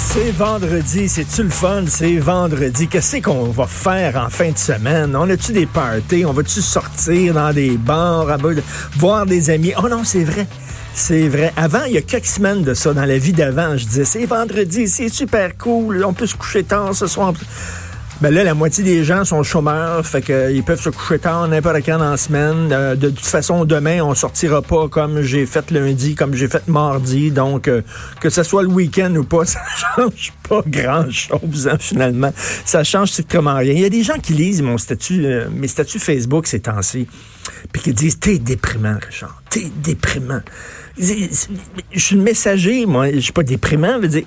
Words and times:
C'est 0.00 0.30
vendredi, 0.30 1.08
c'est-tu 1.08 1.42
le 1.42 1.50
fun? 1.50 1.84
C'est 1.86 2.16
vendredi. 2.16 2.88
Qu'est-ce 2.88 3.18
qu'on 3.18 3.50
va 3.50 3.66
faire 3.66 4.16
en 4.16 4.30
fin 4.30 4.50
de 4.50 4.58
semaine? 4.58 5.14
On 5.14 5.28
a-tu 5.28 5.52
des 5.52 5.66
parties? 5.66 6.24
On 6.24 6.32
va-tu 6.32 6.62
sortir 6.62 7.34
dans 7.34 7.52
des 7.52 7.76
bars, 7.76 8.28
à 8.30 8.38
voir 8.96 9.26
des 9.26 9.50
amis? 9.50 9.72
Oh 9.78 9.88
non, 9.88 10.02
c'est 10.02 10.24
vrai. 10.24 10.46
C'est 10.94 11.28
vrai. 11.28 11.52
Avant, 11.56 11.84
il 11.84 11.92
y 11.92 11.98
a 11.98 12.02
quelques 12.02 12.26
semaines 12.26 12.62
de 12.62 12.74
ça, 12.74 12.94
dans 12.94 13.04
la 13.04 13.18
vie 13.18 13.32
d'avant, 13.32 13.76
je 13.76 13.84
disais, 13.84 14.04
c'est 14.04 14.24
vendredi, 14.24 14.88
c'est 14.88 15.10
super 15.10 15.56
cool, 15.58 16.02
on 16.04 16.12
peut 16.12 16.26
se 16.26 16.34
coucher 16.34 16.64
tard 16.64 16.94
ce 16.94 17.06
soir. 17.06 17.32
Ben 18.20 18.34
là, 18.34 18.44
la 18.44 18.52
moitié 18.52 18.84
des 18.84 19.02
gens 19.02 19.24
sont 19.24 19.42
chômeurs, 19.42 20.06
fait 20.06 20.20
qu'ils 20.20 20.62
peuvent 20.62 20.80
se 20.80 20.90
coucher 20.90 21.18
tard 21.18 21.48
n'importe 21.48 21.76
quand 21.86 21.96
dans 21.96 22.10
la 22.10 22.18
semaine. 22.18 22.68
Euh, 22.70 22.94
de 22.94 23.08
toute 23.08 23.24
façon, 23.24 23.64
demain, 23.64 24.02
on 24.02 24.14
sortira 24.14 24.60
pas 24.60 24.88
comme 24.88 25.22
j'ai 25.22 25.46
fait 25.46 25.70
lundi, 25.70 26.14
comme 26.16 26.34
j'ai 26.34 26.46
fait 26.46 26.68
mardi. 26.68 27.30
Donc, 27.30 27.66
euh, 27.66 27.80
que 28.20 28.28
ce 28.28 28.42
soit 28.42 28.62
le 28.62 28.68
week-end 28.68 29.14
ou 29.16 29.24
pas, 29.24 29.44
ça 29.46 29.60
change 29.74 30.34
pas 30.46 30.60
grand-chose, 30.66 31.66
hein, 31.66 31.78
finalement. 31.78 32.30
Ça 32.66 32.84
change 32.84 33.08
strictement 33.08 33.54
rien. 33.54 33.72
Il 33.72 33.80
y 33.80 33.86
a 33.86 33.90
des 33.90 34.02
gens 34.02 34.18
qui 34.18 34.34
lisent 34.34 34.60
mon 34.60 34.76
statut, 34.76 35.24
euh, 35.24 35.48
mes 35.50 35.68
statuts 35.68 35.98
Facebook 35.98 36.46
ces 36.46 36.60
temps-ci, 36.60 37.06
puis 37.72 37.80
qui 37.80 37.94
disent, 37.94 38.20
t'es 38.20 38.38
déprimant, 38.38 38.98
Richard, 39.00 39.42
t'es 39.48 39.72
déprimant. 39.82 40.42
Je 40.98 41.48
suis 41.96 42.16
le 42.16 42.22
messager, 42.22 42.84
moi, 42.84 43.12
je 43.12 43.20
suis 43.20 43.32
pas 43.32 43.44
déprimant, 43.44 43.94
je 43.94 44.02
veux 44.02 44.08
dire, 44.08 44.24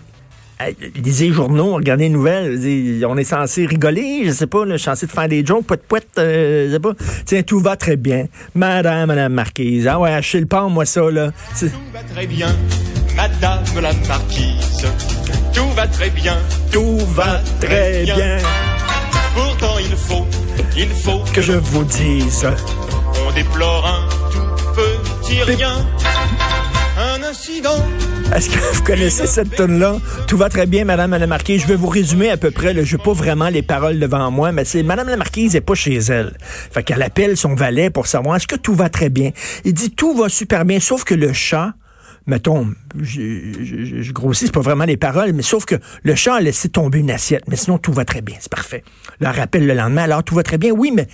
lisez 0.96 1.28
les 1.28 1.34
journaux, 1.34 1.76
regardez 1.76 2.06
les 2.06 2.10
nouvelles. 2.10 3.06
On 3.08 3.18
est 3.18 3.24
censé 3.24 3.66
rigoler, 3.66 4.24
je 4.26 4.32
sais 4.32 4.48
pas, 4.48 4.66
là, 4.66 4.74
je 4.74 4.78
suis 4.78 4.86
censé 4.86 5.06
de 5.08 5.12
faire 5.12 5.28
des 5.28 5.46
jokes, 5.46 5.66
poète 5.66 5.84
poète, 5.88 6.08
euh, 6.18 6.68
je 6.68 6.74
sais 6.74 6.80
pas. 6.80 6.94
Tiens, 7.26 7.44
tout 7.44 7.60
va 7.60 7.76
très 7.76 7.96
bien. 7.98 8.26
Madame, 8.56 9.08
Madame 9.08 9.34
Marquise. 9.34 9.88
Ah 9.88 10.00
ouais, 10.00 10.12
achetez 10.14 10.40
le 10.40 10.46
pain, 10.46 10.68
moi 10.70 10.86
ça, 10.86 11.10
là. 11.12 11.32
Tout 11.60 11.66
va 11.94 12.00
très 12.14 12.28
bien, 12.28 12.48
Madame 13.16 13.64
la 13.82 13.94
Marquise. 14.08 14.86
Tout 15.54 15.70
va 15.76 15.88
très 15.88 16.10
bien, 16.10 16.38
Tout 16.72 16.98
va 17.14 17.42
très 17.62 18.04
bien. 18.04 18.38
Pourtant 19.36 19.78
il 19.80 19.96
faut, 19.96 20.26
il 20.78 20.90
faut 20.90 21.22
Que 21.34 21.42
je 21.42 21.54
vous 21.54 21.84
dise. 21.84 22.46
on 23.28 23.32
déplore 23.34 23.86
un 23.86 24.10
tout 24.32 24.74
petit 24.76 25.42
rien. 25.44 25.76
Est-ce 27.26 28.50
que 28.50 28.76
vous 28.76 28.84
connaissez 28.84 29.28
cette 29.28 29.56
tune-là? 29.56 29.96
Tout 30.28 30.36
va 30.36 30.50
très 30.50 30.66
bien, 30.66 30.84
Madame 30.84 31.12
la 31.12 31.26
Marquise. 31.26 31.62
Je 31.62 31.68
vais 31.68 31.76
vous 31.78 31.88
résumer 31.88 32.30
à 32.30 32.36
peu 32.36 32.52
près. 32.52 32.74
Je 32.84 32.98
n'ai 32.98 33.02
pas 33.04 33.14
vraiment 33.14 33.48
les 33.48 33.62
paroles 33.62 33.98
devant 33.98 34.30
moi, 34.30 34.52
mais 34.52 34.66
c'est 34.66 34.84
Madame 34.84 35.08
la 35.08 35.16
Marquise 35.16 35.54
n'est 35.54 35.62
pas 35.62 35.74
chez 35.74 35.96
elle. 35.96 36.36
Fait 36.42 36.84
qu'elle 36.84 37.02
appelle 37.02 37.38
son 37.38 37.56
valet 37.56 37.90
pour 37.90 38.08
savoir 38.08 38.36
est-ce 38.36 38.48
que 38.48 38.58
tout 38.58 38.74
va 38.76 38.90
très 38.90 39.10
bien? 39.10 39.32
Il 39.64 39.74
dit 39.74 39.92
tout 39.92 40.18
va 40.18 40.28
super 40.28 40.66
bien, 40.66 40.82
sauf 40.82 41.06
que 41.06 41.14
le 41.14 41.32
chat, 41.32 41.74
mettons, 42.28 42.68
je, 43.02 43.22
je- 44.02 44.12
grossis, 44.12 44.48
c'est 44.48 44.52
pas 44.54 44.60
vraiment 44.60 44.86
les 44.86 44.98
paroles, 44.98 45.32
mais 45.32 45.44
sauf 45.44 45.64
que 45.64 45.76
le 46.04 46.16
chat 46.16 46.36
a 46.36 46.42
laissé 46.42 46.68
tomber 46.68 47.00
une 47.00 47.12
assiette. 47.12 47.44
Mais 47.48 47.56
sinon, 47.56 47.78
tout 47.78 47.94
va 47.94 48.04
très 48.04 48.22
bien. 48.22 48.36
C'est 48.42 48.52
parfait. 48.52 48.84
Elle 49.22 49.28
rappelle 49.28 49.66
le 49.66 49.74
lendemain. 49.74 50.04
Alors, 50.04 50.24
tout 50.26 50.36
va 50.36 50.44
très 50.44 50.58
bien. 50.58 50.72
Oui, 50.72 50.92
mais 50.94 51.08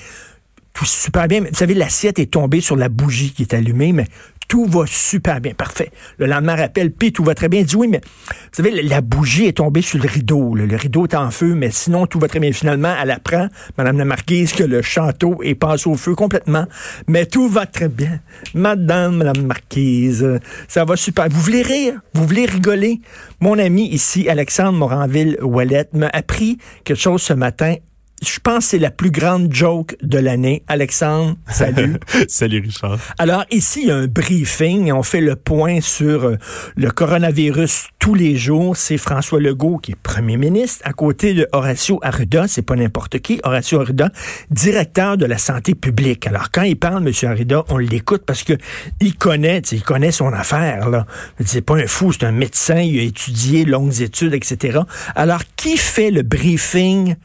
tout 0.73 0.85
super 0.85 1.27
bien. 1.27 1.41
Vous 1.41 1.47
savez, 1.53 1.75
l'assiette 1.75 2.17
est 2.17 2.31
tombée 2.31 2.61
sur 2.61 2.75
la 2.77 2.89
bougie 2.89 3.31
qui 3.31 3.43
est 3.43 3.53
allumée, 3.53 3.91
mais 3.93 4.07
tout 4.49 4.65
va 4.65 4.83
super 4.85 5.39
bien. 5.39 5.53
Parfait. 5.53 5.91
Le 6.17 6.25
lendemain 6.25 6.55
rappelle, 6.55 6.91
puis 6.91 7.13
tout 7.13 7.23
va 7.23 7.35
très 7.35 7.47
bien. 7.47 7.61
Il 7.61 7.65
dit 7.65 7.75
oui, 7.77 7.87
mais 7.87 8.01
vous 8.03 8.33
savez, 8.51 8.81
la, 8.81 8.99
bougie 8.99 9.45
est 9.45 9.57
tombée 9.57 9.81
sur 9.81 9.99
le 9.99 10.09
rideau. 10.09 10.55
Le 10.55 10.75
rideau 10.75 11.05
est 11.05 11.15
en 11.15 11.31
feu, 11.31 11.53
mais 11.55 11.71
sinon, 11.71 12.07
tout 12.07 12.19
va 12.19 12.27
très 12.27 12.39
bien. 12.39 12.51
Finalement, 12.51 12.93
elle 13.01 13.11
apprend, 13.11 13.47
Madame 13.77 13.99
la 13.99 14.05
Marquise, 14.05 14.51
que 14.51 14.63
le 14.63 14.81
château 14.81 15.37
est 15.43 15.55
passé 15.55 15.87
au 15.87 15.95
feu 15.95 16.15
complètement. 16.15 16.65
Mais 17.07 17.27
tout 17.27 17.47
va 17.47 17.67
très 17.67 17.87
bien. 17.87 18.19
Madame 18.55 19.23
la 19.23 19.33
Marquise, 19.33 20.27
ça 20.67 20.83
va 20.83 20.95
super. 20.97 21.29
Vous 21.29 21.41
voulez 21.41 21.61
rire? 21.61 21.93
Vous 22.13 22.25
voulez 22.25 22.45
rigoler? 22.45 23.01
Mon 23.39 23.59
ami 23.59 23.87
ici, 23.87 24.27
Alexandre 24.27 24.77
Moranville-Ouellette, 24.79 25.93
m'a 25.93 26.07
appris 26.07 26.57
quelque 26.83 26.99
chose 26.99 27.21
ce 27.21 27.33
matin 27.33 27.75
je 28.21 28.39
pense 28.39 28.65
que 28.65 28.71
c'est 28.71 28.79
la 28.79 28.91
plus 28.91 29.11
grande 29.11 29.53
joke 29.53 29.95
de 30.01 30.17
l'année. 30.17 30.63
Alexandre, 30.67 31.35
salut. 31.49 31.97
Salut 32.27 32.59
Richard. 32.59 32.99
Alors 33.17 33.45
ici, 33.51 33.81
il 33.83 33.87
y 33.87 33.91
a 33.91 33.95
un 33.95 34.07
briefing. 34.07 34.91
On 34.91 35.03
fait 35.03 35.21
le 35.21 35.35
point 35.35 35.81
sur 35.81 36.25
euh, 36.25 36.37
le 36.75 36.91
coronavirus 36.91 37.89
tous 37.99 38.13
les 38.13 38.35
jours. 38.35 38.77
C'est 38.77 38.97
François 38.97 39.39
Legault 39.39 39.77
qui 39.77 39.91
est 39.91 39.95
premier 39.95 40.37
ministre, 40.37 40.81
à 40.85 40.93
côté 40.93 41.33
de 41.33 41.47
Horacio 41.51 41.99
Arruda, 42.01 42.47
c'est 42.47 42.61
pas 42.61 42.75
n'importe 42.75 43.19
qui, 43.19 43.39
Horacio 43.43 43.81
Arruda, 43.81 44.09
directeur 44.49 45.17
de 45.17 45.25
la 45.25 45.37
santé 45.37 45.75
publique. 45.75 46.27
Alors 46.27 46.51
quand 46.51 46.63
il 46.63 46.77
parle, 46.77 47.07
M. 47.07 47.13
Arruda, 47.29 47.63
on 47.69 47.77
l'écoute 47.77 48.23
parce 48.25 48.43
que 48.43 48.53
il 48.99 49.15
connaît, 49.15 49.61
il 49.71 49.83
connaît 49.83 50.11
son 50.11 50.31
affaire. 50.33 50.89
Là, 50.89 51.05
c'est 51.43 51.61
pas 51.61 51.75
un 51.75 51.87
fou, 51.87 52.11
c'est 52.11 52.25
un 52.25 52.31
médecin, 52.31 52.79
il 52.79 52.99
a 52.99 53.03
étudié 53.03 53.65
longues 53.65 54.01
études, 54.01 54.33
etc. 54.33 54.79
Alors 55.15 55.41
qui 55.55 55.77
fait 55.77 56.11
le 56.11 56.23
briefing? 56.23 57.15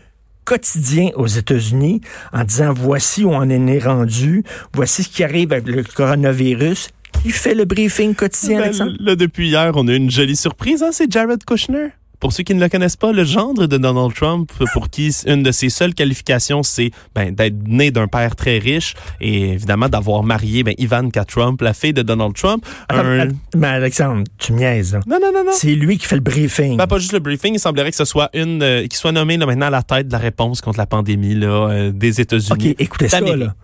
Quotidien 0.44 1.10
aux 1.16 1.26
États-Unis 1.26 2.00
en 2.32 2.44
disant 2.44 2.72
voici 2.72 3.24
où 3.24 3.30
on 3.30 3.36
en 3.36 3.50
est 3.66 3.78
rendu, 3.84 4.44
voici 4.72 5.02
ce 5.02 5.08
qui 5.08 5.24
arrive 5.24 5.52
avec 5.52 5.66
le 5.66 5.82
coronavirus. 5.82 6.88
Qui 7.22 7.30
fait 7.30 7.54
le 7.54 7.64
briefing 7.64 8.14
quotidien, 8.14 8.58
Ben, 8.58 8.64
Alexandre? 8.64 8.96
là, 9.00 9.14
depuis 9.16 9.48
hier, 9.48 9.72
on 9.76 9.86
a 9.88 9.92
eu 9.92 9.96
une 9.96 10.10
jolie 10.10 10.36
surprise. 10.36 10.82
Hein? 10.82 10.90
C'est 10.92 11.10
Jared 11.10 11.42
Kushner. 11.44 11.88
Pour 12.24 12.32
ceux 12.32 12.42
qui 12.42 12.54
ne 12.54 12.60
le 12.60 12.70
connaissent 12.70 12.96
pas, 12.96 13.12
le 13.12 13.22
gendre 13.22 13.66
de 13.66 13.76
Donald 13.76 14.14
Trump, 14.14 14.50
pour 14.72 14.88
qui 14.88 15.14
une 15.26 15.42
de 15.42 15.52
ses 15.52 15.68
seules 15.68 15.92
qualifications, 15.92 16.62
c'est 16.62 16.90
ben, 17.14 17.34
d'être 17.34 17.68
né 17.68 17.90
d'un 17.90 18.08
père 18.08 18.34
très 18.34 18.56
riche 18.56 18.94
et 19.20 19.50
évidemment 19.50 19.90
d'avoir 19.90 20.22
marié 20.22 20.62
ben, 20.62 20.72
Ivanka 20.78 21.26
Trump, 21.26 21.60
la 21.60 21.74
fille 21.74 21.92
de 21.92 22.00
Donald 22.00 22.32
Trump. 22.32 22.64
Attends, 22.88 23.04
Un- 23.04 23.28
mais 23.54 23.66
Alexandre, 23.66 24.24
tu 24.38 24.54
là. 24.54 25.00
Non, 25.06 25.18
non, 25.20 25.32
non, 25.34 25.44
non. 25.44 25.52
C'est 25.52 25.74
lui 25.74 25.98
qui 25.98 26.06
fait 26.06 26.14
le 26.14 26.22
briefing. 26.22 26.78
Ben, 26.78 26.86
pas 26.86 26.96
juste 26.98 27.12
le 27.12 27.18
briefing, 27.18 27.52
il 27.56 27.60
semblerait 27.60 27.90
que 27.90 27.96
ce 27.98 28.06
soit 28.06 28.30
une 28.32 28.62
euh, 28.62 28.80
qu'il 28.84 28.94
soit 28.94 29.12
nommé 29.12 29.36
là, 29.36 29.44
maintenant 29.44 29.66
à 29.66 29.70
la 29.70 29.82
tête 29.82 30.08
de 30.08 30.12
la 30.12 30.18
réponse 30.18 30.62
contre 30.62 30.78
la 30.78 30.86
pandémie 30.86 31.34
là, 31.34 31.68
euh, 31.68 31.92
des 31.92 32.22
États-Unis. 32.22 32.70
OK, 32.70 32.76
écoutez 32.78 33.10
ça, 33.10 33.20
là. 33.20 33.54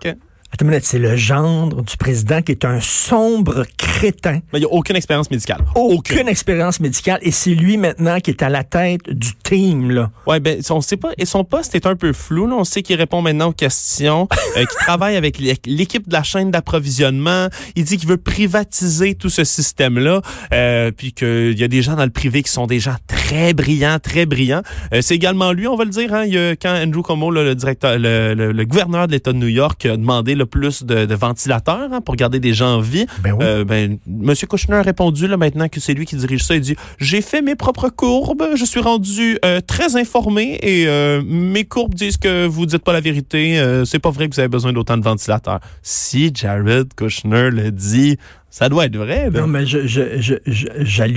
Attends 0.53 0.65
une 0.65 0.71
minute, 0.72 0.84
c'est 0.84 0.99
le 0.99 1.15
gendre 1.16 1.83
du 1.83 1.97
président 1.97 2.43
qui 2.43 2.50
est 2.50 2.65
un 2.65 2.81
sombre 2.81 3.65
crétin. 3.78 4.41
Mais 4.53 4.59
il 4.59 4.61
n'y 4.61 4.65
a 4.66 4.71
aucune 4.71 4.97
expérience 4.97 5.31
médicale. 5.31 5.65
Aucune 5.77 6.27
expérience 6.27 6.81
médicale. 6.81 7.21
Et 7.22 7.31
c'est 7.31 7.55
lui 7.55 7.77
maintenant 7.77 8.19
qui 8.19 8.31
est 8.33 8.43
à 8.43 8.49
la 8.49 8.65
tête 8.65 9.09
du 9.09 9.34
team, 9.44 9.91
là. 9.93 10.11
Ouais, 10.27 10.41
ben, 10.41 10.61
on 10.71 10.81
sait 10.81 10.97
pas. 10.97 11.11
Et 11.19 11.25
son 11.25 11.44
poste 11.44 11.77
est 11.77 11.87
un 11.87 11.94
peu 11.94 12.12
flou. 12.12 12.49
Là. 12.49 12.56
On 12.59 12.65
sait 12.65 12.83
qu'il 12.83 12.97
répond 12.97 13.22
maintenant 13.22 13.49
aux 13.50 13.53
questions, 13.53 14.27
euh, 14.56 14.61
qu'il 14.61 14.78
travaille 14.81 15.15
avec 15.16 15.38
l'é- 15.38 15.56
l'équipe 15.66 16.09
de 16.09 16.12
la 16.12 16.25
chaîne 16.25 16.50
d'approvisionnement. 16.50 17.47
Il 17.77 17.84
dit 17.84 17.97
qu'il 17.97 18.09
veut 18.09 18.17
privatiser 18.17 19.15
tout 19.15 19.31
ce 19.31 19.44
système-là, 19.44 20.21
euh, 20.53 20.91
puis 20.91 21.12
qu'il 21.12 21.56
y 21.59 21.62
a 21.62 21.69
des 21.69 21.82
gens 21.82 21.94
dans 21.94 22.05
le 22.05 22.11
privé 22.11 22.43
qui 22.43 22.50
sont 22.50 22.67
des 22.67 22.81
gens 22.81 22.97
très 23.06 23.19
brillants, 23.55 23.99
très 24.03 24.27
brillants. 24.27 24.63
Euh, 24.93 25.01
c'est 25.03 25.15
également 25.15 25.53
lui, 25.53 25.67
on 25.67 25.77
va 25.77 25.85
le 25.85 25.91
dire. 25.91 26.13
Hein, 26.15 26.25
il 26.27 26.57
quand 26.61 26.75
Andrew 26.75 27.03
Cuomo, 27.03 27.31
là, 27.31 27.43
le 27.45 27.55
directeur, 27.55 27.99
le, 27.99 28.35
le- 28.35 28.53
le 28.53 28.65
gouverneur 28.65 29.07
de 29.07 29.13
l'État 29.13 29.33
de 29.33 29.39
New 29.39 29.47
York, 29.49 29.87
a 29.87 29.97
demandé 29.97 30.35
le 30.35 30.47
plus 30.47 30.83
de, 30.83 31.05
de 31.07 31.15
ventilateurs 31.15 31.89
hein, 31.93 32.01
pour 32.01 32.17
garder 32.17 32.41
des 32.41 32.53
gens 32.55 32.77
en 32.77 32.81
vie. 32.81 33.07
Ben 33.23 33.33
oui. 33.33 33.39
Euh, 33.43 33.65
ben, 33.65 33.99
Monsieur 34.07 34.47
Kushner 34.47 34.77
a 34.77 34.83
répondu 34.83 35.27
là 35.27 35.37
maintenant 35.37 35.69
que 35.69 35.81
c'est 35.81 35.95
lui 35.95 36.07
qui 36.07 36.17
dirige 36.17 36.43
ça. 36.45 36.55
Il 36.55 36.61
dit 36.61 36.77
j'ai 36.99 37.23
fait 37.23 37.43
mes 37.43 37.55
propres 37.55 37.89
courbes, 37.89 38.45
je 38.57 38.65
suis 38.65 38.81
rendu 38.81 39.38
euh, 39.44 39.61
très 39.61 39.97
informé 39.97 40.59
et 40.62 40.87
euh, 40.88 41.23
mes 41.25 41.65
courbes 41.65 41.94
disent 41.94 42.17
que 42.17 42.47
vous 42.47 42.67
dites 42.67 42.83
pas 42.85 42.93
la 42.93 43.00
vérité. 43.00 43.59
euh, 43.59 43.85
c'est 43.85 43.99
pas 43.99 44.11
vrai 44.11 44.29
que 44.29 44.35
vous 44.35 44.41
avez 44.41 44.49
besoin 44.49 44.73
d'autant 44.73 44.97
de 44.97 45.05
ventilateurs. 45.05 45.61
Si 45.83 46.31
Jared 46.35 46.88
Kushner 46.94 47.50
le 47.50 47.71
dit, 47.71 48.17
ça 48.50 48.69
doit 48.69 48.87
être 48.87 48.97
vrai. 48.97 49.31
Non, 49.31 49.47
mais 49.47 49.64
je, 49.64 49.87
je, 49.87 50.20
je, 50.20 50.35
je- 50.44 51.08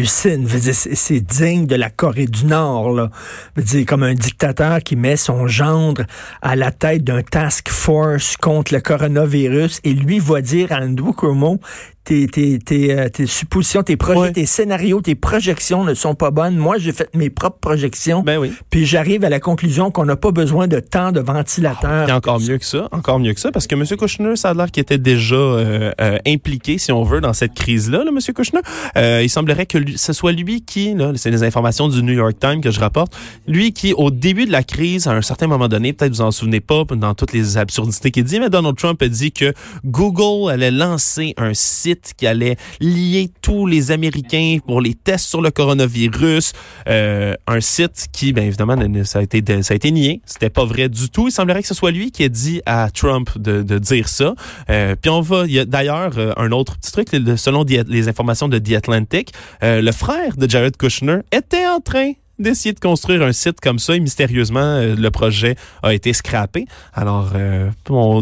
C'est 0.96 1.20
digne 1.20 1.66
de 1.66 1.76
la 1.76 1.90
Corée 1.90 2.28
du 2.28 2.46
Nord, 2.46 2.92
là. 2.92 3.10
Dire, 3.58 3.86
comme 3.88 4.04
un 4.04 4.14
dictateur 4.14 4.80
qui 4.80 4.96
met 4.96 5.18
son 5.18 5.48
gendre 5.48 6.04
à 6.42 6.56
la 6.56 6.72
tête 6.72 7.04
d'un 7.04 7.24
task 7.24 7.70
force 7.70 8.38
contre 8.38 8.74
le 8.74 8.82
coronavirus 8.82 9.80
et 9.84 9.94
lui 9.94 10.20
va 10.20 10.42
dire 10.42 10.72
à 10.72 10.78
Andrew 10.82 11.12
Cuomo, 11.14 11.60
tes, 12.04 12.28
tes, 12.28 12.60
tes, 12.60 12.98
euh, 12.98 13.10
tes 13.10 13.26
suppositions, 13.26 13.82
tes 13.84 13.96
projets, 13.96 14.20
Ouais. 14.20 14.32
tes 14.34 14.46
scénarios, 14.46 15.02
tes 15.02 15.16
projections 15.16 15.84
ne 15.84 15.94
sont 15.94 16.16
pas 16.16 16.32
bonnes. 16.32 16.58
Moi, 16.58 16.78
j'ai 16.78 16.92
fait 16.92 17.10
mes 17.16 17.30
propres 17.30 17.60
projections. 17.60 18.22
Ben 18.24 18.38
oui. 18.40 18.52
Puis 18.70 18.86
j'arrive 18.86 19.24
à 19.24 19.30
la 19.30 19.40
conclusion 19.40 19.90
qu'on 19.92 20.06
n'a 20.06 20.16
pas 20.16 20.32
besoin 20.32 20.68
de 20.68 20.80
tant 20.80 21.12
de 21.12 21.20
ventilateurs. 21.20 22.06
Puis 22.06 22.14
encore 22.14 22.40
mieux 22.40 22.58
que 22.58 22.66
ça, 22.66 22.88
encore 22.92 23.20
mieux 23.20 23.34
que 23.34 23.40
ça, 23.40 23.52
parce 23.52 23.68
que 23.68 23.76
M. 23.76 23.86
Kushner, 23.98 24.36
ça 24.36 24.50
a 24.50 24.54
l'air 24.54 24.70
qu'il 24.72 24.82
était 24.82 24.98
déjà 24.98 25.36
euh, 25.36 25.92
euh, 26.02 26.18
impliqué, 26.28 26.78
si 26.78 26.92
on 26.92 27.04
veut, 27.04 27.22
dans 27.22 27.34
cette 27.34 27.54
crise-là, 27.54 28.04
là, 28.04 28.12
M. 28.12 28.20
Kushner. 28.34 28.62
Euh, 28.98 29.22
il 29.24 29.30
semblerait 29.30 29.66
que 29.66 29.78
lui- 29.78 29.98
ce 29.98 30.12
soit 30.14 30.32
lui 30.34 30.62
qui, 30.62 30.94
là, 30.94 31.12
c'est 31.16 31.32
les 31.32 31.44
informations 31.44 31.88
du 31.88 32.04
New 32.04 32.14
York 32.14 32.34
Times 32.40 32.62
que 32.62 32.72
je 32.72 32.80
rapporte, 32.80 33.14
lui 33.48 33.72
qui, 33.74 33.94
au 33.94 34.12
début 34.12 34.46
de 34.46 34.52
la 34.52 34.64
crise, 34.64 35.08
à 35.08 35.12
un 35.12 35.22
certain 35.22 35.48
moment 35.48 35.68
donné, 35.70 35.94
peut-être 35.94 36.12
vous 36.14 36.22
en 36.22 36.32
souvenez 36.32 36.60
pas, 36.60 36.84
dans 36.92 37.14
toutes 37.14 37.34
les 37.34 37.58
absurdités 37.58 38.12
qu'il 38.12 38.24
dit, 38.26 38.40
mais 38.40 38.50
Donald 38.50 38.76
Trump 38.78 39.02
a 39.02 39.08
dit 39.08 39.32
que 39.32 39.54
Google 39.86 40.50
allait 40.52 40.72
lancer 40.72 41.34
un 41.38 41.54
site 41.54 41.93
qui 42.18 42.28
allait 42.28 42.58
lier 42.80 43.30
tous 43.42 43.66
les 43.66 43.92
Américains 43.92 44.58
pour 44.66 44.82
les 44.82 44.94
tests 44.94 45.26
sur 45.26 45.42
le 45.42 45.52
coronavirus, 45.52 46.54
euh, 46.88 47.36
un 47.48 47.62
site 47.62 48.08
qui, 48.12 48.34
bien 48.34 48.44
évidemment, 48.44 48.78
ça 49.04 49.20
a 49.20 49.22
été 49.22 49.44
ça 49.64 49.74
a 49.74 49.76
été 49.76 49.92
nié, 49.92 50.22
c'était 50.26 50.50
pas 50.50 50.66
vrai 50.66 50.90
du 50.90 51.10
tout. 51.10 51.28
Il 51.28 51.32
semblerait 51.32 51.62
que 51.62 51.68
ce 51.68 51.74
soit 51.74 51.92
lui 51.92 52.12
qui 52.12 52.24
ait 52.24 52.30
dit 52.30 52.62
à 52.66 52.90
Trump 52.92 53.38
de, 53.38 53.62
dire 53.80 54.08
ça. 54.08 54.34
Euh, 54.70 54.96
puis 55.00 55.10
on 55.10 55.22
va, 55.22 55.46
il 55.46 55.54
y 55.54 55.60
a 55.60 55.66
d'ailleurs 55.66 56.18
euh, 56.18 56.32
un 56.38 56.52
autre 56.52 56.78
petit 56.78 56.92
truc, 56.92 57.10
selon 57.38 57.64
les 57.64 58.08
informations 58.08 58.48
de 58.48 58.58
The 58.60 58.74
Atlantic, 58.74 59.32
le 59.62 59.92
frère 59.92 60.38
de 60.38 60.50
Jared 60.50 60.78
Kushner 60.78 61.20
était 61.32 61.68
en 61.68 61.80
train 61.80 62.14
d'essayer 62.40 62.74
de 62.74 62.80
construire 62.80 63.22
un 63.22 63.32
site 63.32 63.60
comme 63.62 63.80
ça 63.80 63.96
et 63.96 64.00
mystérieusement 64.00 64.60
euh, 64.60 64.96
le 64.96 65.12
projet 65.12 65.56
a 65.84 65.94
été 65.94 66.14
scrappé. 66.14 66.66
Alors 66.94 67.34
euh, 67.36 67.70
euh, 67.90 68.22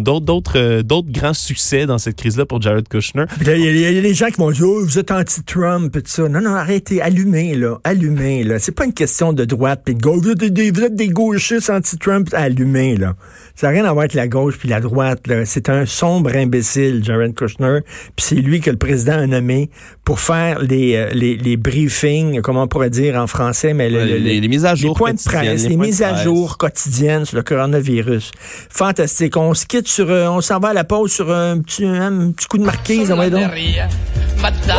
d'autres 0.84 1.12
grands 1.12 1.34
succès 1.34 1.86
dans 1.86 1.98
cette 1.98 2.18
crise 2.18 2.38
là 2.38 2.46
pour 2.46 2.62
Jared 2.62 2.88
Kushner. 2.88 3.26
Il 3.42 3.48
y, 3.48 3.86
a- 3.86 4.02
des 4.02 4.14
gens 4.14 4.28
qui 4.28 4.38
vont 4.38 4.52
dire, 4.52 4.66
oh, 4.68 4.82
vous 4.84 5.00
êtes 5.00 5.12
anti-Trump 5.12 5.96
et 5.96 6.02
tout 6.02 6.10
ça. 6.10 6.28
Non, 6.28 6.42
non, 6.42 6.56
arrêtez, 6.56 7.02
allumez, 7.02 7.56
là, 7.56 7.78
allumez, 7.84 8.44
là. 8.44 8.60
C'est 8.60 8.72
pas 8.72 8.86
une 8.86 8.94
question 8.94 9.32
de 9.32 9.46
droite 9.46 9.82
puis 9.86 9.96
de 9.96 10.02
gauche. 10.02 10.22
Vous 10.24 10.32
êtes 10.32 10.44
des, 10.54 10.72
des 10.72 11.08
gauchistes 11.10 11.70
anti-Trump, 11.70 12.30
allumez, 12.34 12.98
là. 12.98 13.16
Ça 13.56 13.68
n'a 13.68 13.74
rien 13.74 13.86
à 13.86 13.92
voir 13.94 14.00
avec 14.00 14.14
la 14.14 14.28
gauche 14.28 14.58
puis 14.58 14.68
la 14.70 14.80
droite. 14.82 15.22
C'est 15.46 15.70
un 15.70 15.86
sombre 15.86 16.36
imbécile, 16.36 17.04
Jared 17.04 17.34
Kushner. 17.36 17.80
Puis 18.16 18.26
c'est 18.26 18.36
lui 18.36 18.60
que 18.60 18.72
le 18.72 18.78
président 18.78 19.20
a 19.20 19.28
nommé 19.28 19.70
pour 20.04 20.20
faire 20.20 20.60
les, 20.62 21.10
les, 21.14 21.38
les 21.38 21.58
briefings, 21.58 22.42
comment 22.42 22.64
on 22.64 22.68
pourrait 22.68 22.90
dire 22.90 23.16
en 23.16 23.28
français, 23.28 23.74
mais 23.74 23.90
le- 24.06 24.18
les, 24.18 24.40
les 24.42 24.48
mises 24.48 24.66
à 24.66 24.76
jour 24.76 24.94
les 24.96 24.98
points 24.98 25.14
de 25.14 25.18
quotidiennes, 25.18 25.46
presse, 25.46 25.64
les 25.64 25.70
les 25.70 25.76
points 25.76 25.86
de 25.86 25.90
mises 25.90 26.02
à 26.04 26.16
jour 26.24 26.58
quotidiennes 26.58 27.26
sur 27.26 27.38
le 27.38 27.44
coronavirus. 27.44 28.32
Fantastique. 28.70 29.38
On 29.38 29.54
se 29.54 29.66
quitte 29.66 29.88
sur, 29.88 30.10
euh, 30.10 30.28
on 30.28 30.42
s'en 30.42 30.60
va 30.60 30.70
à 30.70 30.74
la 30.74 30.84
pause 30.84 31.12
sur 31.12 31.32
un 31.32 31.60
petit, 31.60 31.86
un 31.86 32.32
petit 32.32 32.48
coup 32.48 32.58
de 32.58 32.64
marquise. 32.64 33.12
envoyez 33.12 33.32
donc. 33.32 33.42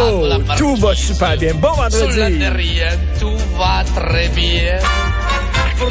Oh, 0.02 0.26
tout 0.56 0.76
va 0.76 0.94
super 0.94 1.36
bien. 1.36 1.54
Bon 1.54 1.69
vendredi. 1.72 2.38
Tout 3.20 3.36
va 3.56 3.84
très 3.94 4.28
bien. 4.30 4.78